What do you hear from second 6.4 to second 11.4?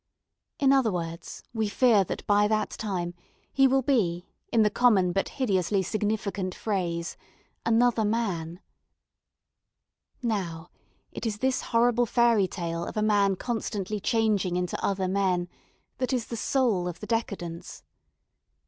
phrase, another man. Now, it is